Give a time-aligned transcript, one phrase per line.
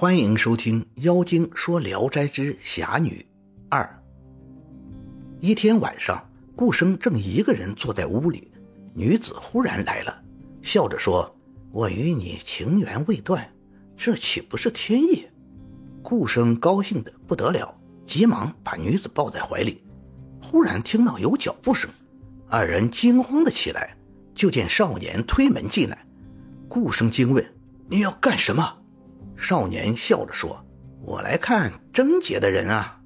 [0.00, 3.26] 欢迎收听《妖精说聊斋之侠女
[3.68, 3.82] 二》。
[5.40, 6.24] 一天晚上，
[6.54, 8.48] 顾生正一个人坐在屋里，
[8.94, 10.22] 女子忽然来了，
[10.62, 11.36] 笑着说
[11.74, 13.44] ：“我与你情缘未断，
[13.96, 15.26] 这岂不是天意？”
[16.00, 17.76] 顾生高兴的不得了，
[18.06, 19.82] 急忙把女子抱在怀里。
[20.40, 21.90] 忽然听到有脚步声，
[22.48, 23.96] 二人惊慌的起来，
[24.32, 26.06] 就见少年推门进来。
[26.68, 27.44] 顾生惊问
[27.90, 28.76] ：“你要干什么？”
[29.38, 30.62] 少年笑着说
[31.00, 33.00] ：“我来看贞洁的人啊。”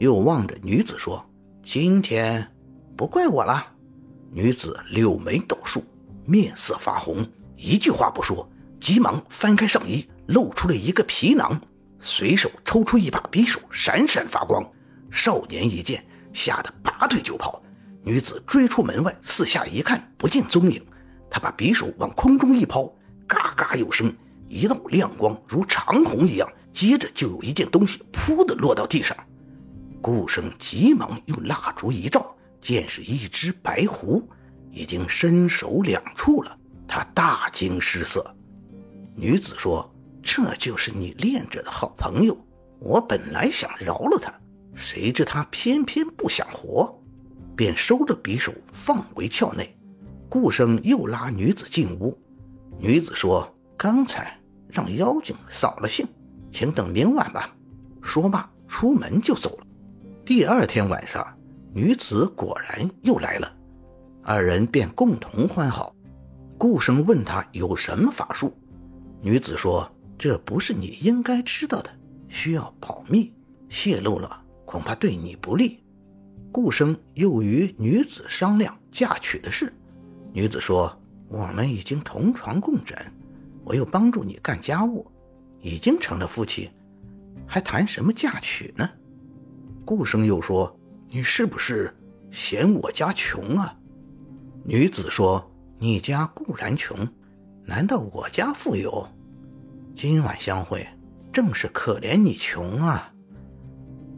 [0.00, 1.24] 又望着女子说
[1.62, 2.50] ：“今天
[2.96, 3.74] 不怪我了。”
[4.32, 5.84] 女子柳眉倒竖，
[6.24, 7.24] 面色发红，
[7.56, 8.48] 一句话不说，
[8.80, 11.60] 急忙翻开上衣，露出了一个皮囊，
[12.00, 14.66] 随手抽出一把匕首，闪闪发光。
[15.10, 16.02] 少年一见，
[16.32, 17.62] 吓得拔腿就跑。
[18.02, 20.82] 女子追出门外，四下一看，不见踪影。
[21.28, 22.90] 他把匕首往空中一抛，
[23.26, 24.10] 嘎嘎有声。
[24.50, 29.16] 一道亮光如长虹一样，接着就有一件东西噗的落到地上。
[30.02, 34.28] 顾生急忙用蜡烛一照，见是一只白狐，
[34.72, 36.58] 已经身首两处了。
[36.88, 38.34] 他大惊失色。
[39.14, 39.88] 女子说
[40.20, 42.36] ：“这就是你恋着的好朋友。
[42.80, 44.34] 我本来想饶了他，
[44.74, 47.00] 谁知他偏偏不想活，
[47.54, 49.76] 便收了匕首，放回鞘内。”
[50.28, 52.18] 顾生又拉女子进屋。
[52.78, 54.36] 女子说：“刚才。”
[54.72, 56.06] 让妖精扫了兴，
[56.50, 57.54] 请等明晚吧。
[58.02, 59.66] 说罢，出门就走了。
[60.24, 61.26] 第二天晚上，
[61.72, 63.52] 女子果然又来了，
[64.22, 65.94] 二人便共同欢好。
[66.56, 68.52] 顾生问他有什么法术，
[69.22, 71.90] 女子说：“这不是你应该知道的，
[72.28, 73.34] 需要保密，
[73.68, 75.82] 泄露了恐怕对你不利。”
[76.52, 79.72] 顾生又与女子商量嫁娶的事，
[80.32, 80.94] 女子说
[81.28, 82.96] ：“我们已经同床共枕。”
[83.70, 85.06] 我又帮助你干家务，
[85.60, 86.68] 已经成了夫妻，
[87.46, 88.90] 还谈什么嫁娶呢？
[89.84, 90.76] 顾生又说
[91.08, 91.96] ：“你是不是
[92.32, 93.78] 嫌我家穷啊？”
[94.66, 97.06] 女子说：“你家固然穷，
[97.64, 99.06] 难道我家富有？
[99.94, 100.84] 今晚相会，
[101.32, 103.14] 正是可怜你穷啊。”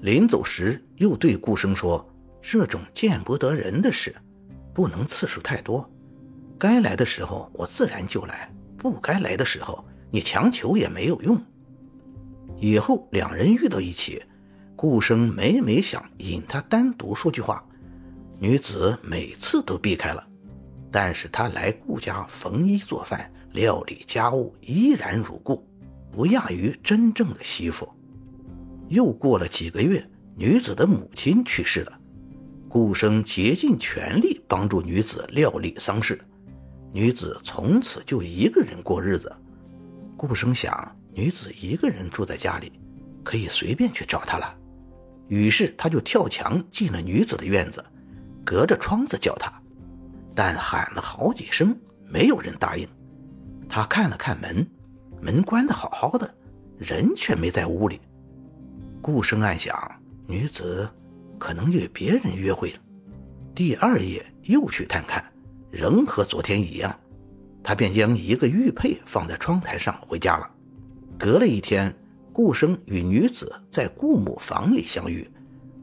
[0.00, 2.02] 临走时又对顾生说
[2.40, 4.14] ：“这种见不得人的事，
[4.72, 5.86] 不能次数太多，
[6.58, 8.50] 该来的时候我自然就来。”
[8.82, 11.40] 不该来的时候，你强求也没有用。
[12.56, 14.20] 以后两人遇到一起，
[14.74, 17.64] 顾生每每想引他单独说句话，
[18.40, 20.26] 女子每次都避开了。
[20.90, 25.64] 但是他来顾家缝衣做饭、料理家务，依然如故，
[26.10, 27.88] 不亚于真正的媳妇。
[28.88, 30.04] 又过了几个月，
[30.36, 31.92] 女子的母亲去世了，
[32.68, 36.20] 顾生竭尽全力帮助女子料理丧事。
[36.92, 39.34] 女子从此就一个人过日子。
[40.16, 42.70] 顾生想，女子一个人住在家里，
[43.24, 44.54] 可以随便去找她了。
[45.28, 47.82] 于是他就跳墙进了女子的院子，
[48.44, 49.50] 隔着窗子叫她，
[50.34, 51.74] 但喊了好几声，
[52.06, 52.86] 没有人答应。
[53.68, 54.66] 他看了看门，
[55.22, 56.34] 门关得好好的，
[56.76, 57.98] 人却没在屋里。
[59.00, 59.74] 顾生暗想，
[60.26, 60.86] 女子
[61.38, 62.78] 可能与别人约会了。
[63.54, 65.31] 第二夜又去探看。
[65.72, 66.94] 仍和昨天一样，
[67.64, 70.48] 他便将一个玉佩放在窗台上回家了。
[71.18, 71.92] 隔了一天，
[72.30, 75.26] 顾生与女子在顾母房里相遇。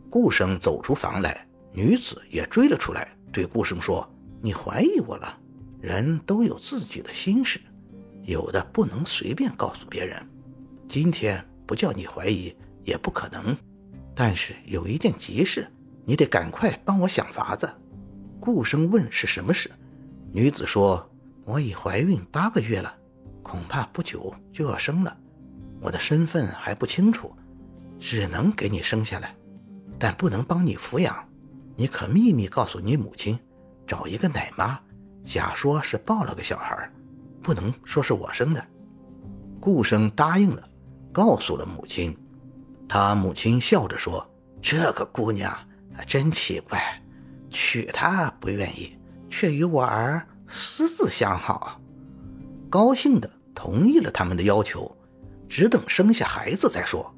[0.08, 4.08] 顾生走出房来，女子也追了出来，对顾生说
[4.42, 5.36] ：“你怀疑我了？
[5.82, 7.60] 人都有自己的心事，
[8.26, 10.22] 有的不能随便告诉别人。
[10.88, 13.58] 今天不叫你怀疑也不可能，
[14.14, 15.68] 但是有一件急事，
[16.06, 17.68] 你得赶快帮我想法子。”
[18.42, 19.70] 顾生问是什么事，
[20.32, 21.10] 女子说
[21.44, 22.96] ：“我已怀孕八个月了，
[23.42, 25.18] 恐怕不久就要生了。
[25.82, 27.34] 我的身份还不清楚，
[28.00, 29.36] 只能给你生下来，
[29.98, 31.28] 但不能帮你抚养。
[31.76, 33.40] 你可秘密告诉你母亲，
[33.88, 34.80] 找一个奶妈，
[35.24, 36.92] 假说是抱了个小孩，
[37.42, 38.64] 不能说是我生的。”
[39.60, 40.70] 顾生答应了，
[41.12, 42.16] 告诉了母亲。
[42.88, 44.26] 他母亲笑着说
[44.62, 45.58] ：“这个姑娘
[46.06, 46.80] 真奇怪。”
[47.52, 48.96] 娶她不愿意，
[49.40, 51.80] 却与我儿私自相好，
[52.70, 54.94] 高兴的同意了他们的要求，
[55.48, 57.10] 只等生下孩子再说。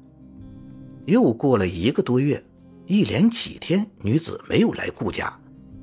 [1.06, 2.40] 又过了一个多月，
[2.86, 5.36] 一连几天女子没有来顾家，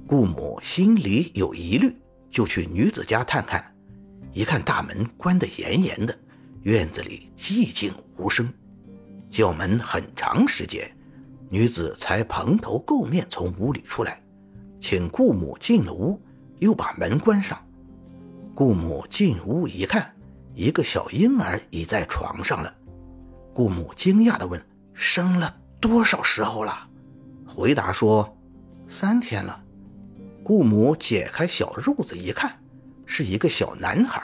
[0.07, 1.93] 顾母心里有疑虑，
[2.31, 3.75] 就去女子家探看。
[4.31, 6.17] 一看大门关得严严的，
[6.61, 8.47] 院子里寂静无声，
[9.29, 10.89] 叫门很长时间，
[11.49, 14.23] 女子才蓬头垢面从屋里出来。
[14.79, 16.17] 请顾母进了屋，
[16.59, 17.57] 又把门关上。
[18.53, 20.13] 顾母进屋一看，
[20.53, 22.73] 一个小婴儿已在床上了，
[23.53, 24.61] 顾母惊讶地问
[24.93, 26.87] ：“生了多少时候了？”
[27.47, 28.37] 回答说
[28.87, 29.63] ：“三天了。”
[30.43, 32.59] 顾母解开小褥子一看，
[33.05, 34.21] 是一个小男孩，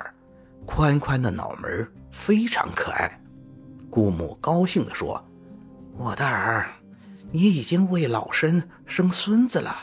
[0.65, 3.21] 宽宽的脑门，非常可爱。
[3.89, 5.23] 顾母高兴地说
[5.95, 6.67] ：“我的儿，
[7.31, 9.73] 你已经为老身生孙子了。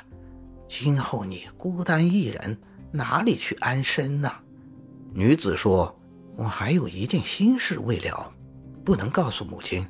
[0.75, 2.59] 今后你孤单一人，
[2.93, 4.33] 哪里去安身呢？”
[5.13, 5.95] 女子说
[6.35, 8.33] ：“我还有一件心事未了。”
[8.83, 9.87] 不能告诉母亲，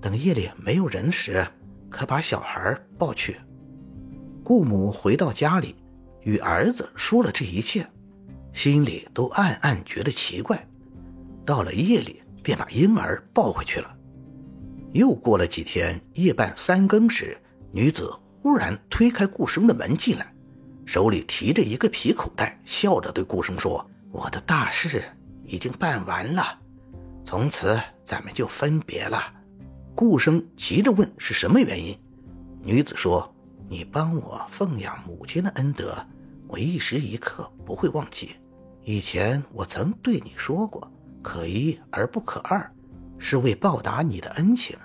[0.00, 1.46] 等夜里没有人时，
[1.90, 3.36] 可把小孩抱去。
[4.42, 5.76] 顾母回到家里，
[6.22, 7.86] 与儿子说了这一切，
[8.54, 10.66] 心里都暗暗觉得奇怪。
[11.44, 13.94] 到了夜里，便把婴儿抱回去了。
[14.94, 17.38] 又过了几天，夜半三更时，
[17.70, 18.10] 女子
[18.44, 20.34] 忽然推开顾生的门进来，
[20.84, 25.02] 手里提着一个皮口袋，笑着对顾生说：“我的大事
[25.46, 26.60] 已经办完了。”
[27.24, 29.32] 从此咱们就分别了。
[29.94, 31.98] 顾生急着问是什么原因。
[32.60, 33.34] 女子说
[33.66, 35.96] ：“你帮我奉养母亲的恩德，
[36.46, 38.36] 我一时一刻不会忘记。
[38.82, 40.92] 以前我曾对你说过，
[41.22, 42.70] 可一而不可二，
[43.18, 44.76] 是为报答你的恩情。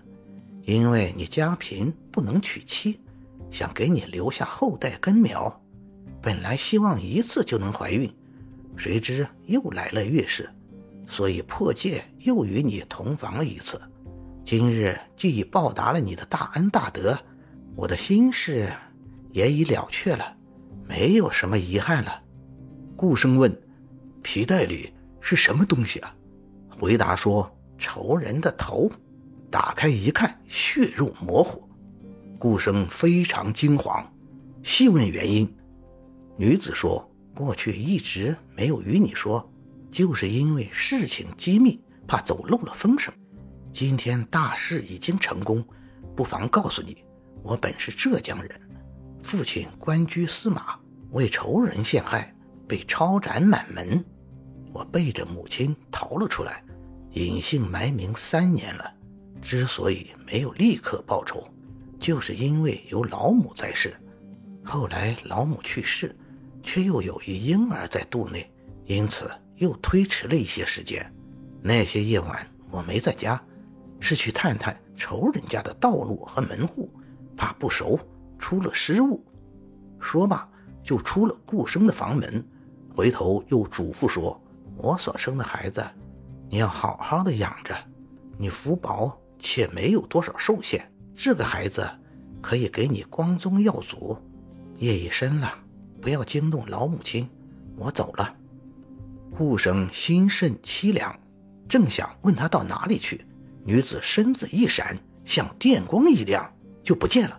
[0.61, 3.01] 因为你家贫不能娶妻，
[3.51, 5.61] 想给你留下后代根苗。
[6.21, 8.13] 本来希望一次就能怀孕，
[8.75, 10.49] 谁知又来了月事。”
[11.07, 13.81] 所以破戒又与你同房了一次，
[14.45, 17.17] 今日既已报答了你的大恩大德，
[17.75, 18.71] 我的心事
[19.31, 20.37] 也已了却了，
[20.87, 22.21] 没有什么遗憾了。
[22.95, 23.59] 顾生问
[24.21, 26.13] ：“皮带里是什么东西啊？”
[26.69, 28.91] 回答说：“仇人的头。”
[29.49, 31.68] 打开一看，血肉模糊。
[32.39, 34.09] 顾生非常惊慌，
[34.63, 35.53] 细问原因，
[36.37, 39.47] 女子说：“过去一直没有与你说。”
[39.91, 43.11] 就是因为事情机密，怕走漏了风声。
[43.71, 45.65] 今天大事已经成功，
[46.15, 47.03] 不妨告诉你，
[47.41, 48.51] 我本是浙江人，
[49.23, 52.33] 父亲官居司马，为仇人陷害，
[52.67, 54.05] 被抄斩满门。
[54.71, 56.63] 我背着母亲逃了出来，
[57.13, 58.93] 隐姓埋名三年了。
[59.41, 61.43] 之所以没有立刻报仇，
[61.99, 63.93] 就是因为有老母在世。
[64.63, 66.15] 后来老母去世，
[66.63, 68.51] 却又有一婴儿在肚内，
[68.85, 69.29] 因此。
[69.59, 71.13] 又推迟了一些时间，
[71.61, 73.43] 那些夜晚我没在家，
[73.99, 76.89] 是去探探仇人家的道路和门户，
[77.35, 77.99] 怕不熟
[78.37, 79.21] 出了失误。
[79.99, 80.49] 说罢，
[80.81, 82.41] 就出了顾生的房门，
[82.95, 84.41] 回头又嘱咐说
[84.77, 85.85] ：“我所生的孩子，
[86.49, 87.75] 你要好好的养着，
[88.37, 90.88] 你福薄且没有多少寿限，
[91.21, 91.85] 这个孩子
[92.41, 94.17] 可以给你光宗耀祖。
[94.77, 95.53] 夜已深了，
[95.99, 97.27] 不要惊动老母亲，
[97.75, 98.33] 我走了。”
[99.37, 101.13] 顾生心甚凄凉，
[101.67, 103.25] 正想问他到哪里去，
[103.65, 106.49] 女子身子一闪，像电光一亮，
[106.81, 107.37] 就不见了。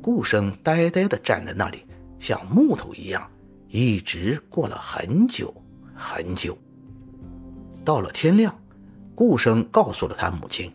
[0.00, 1.84] 顾生呆呆地站在那里，
[2.20, 3.28] 像木头一样，
[3.66, 5.52] 一直过了很久
[5.96, 6.56] 很久。
[7.84, 8.56] 到了天亮，
[9.16, 10.72] 顾生告诉了他母亲，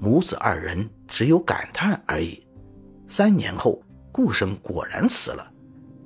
[0.00, 2.46] 母子二人只有感叹而已。
[3.08, 5.52] 三年后，顾生果然死了，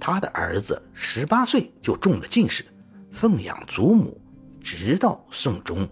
[0.01, 2.65] 他的儿子十八岁就中了进士。
[3.11, 4.19] 奉养祖母，
[4.61, 5.87] 直到送终。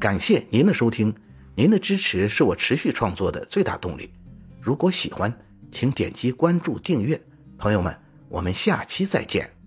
[0.00, 1.14] 感谢您的收听，
[1.54, 4.10] 您的支持是我持续创作的最大动力。
[4.60, 5.30] 如果喜欢，
[5.70, 7.20] 请点击关注订阅。
[7.58, 7.94] 朋友们，
[8.28, 9.61] 我们下期再见。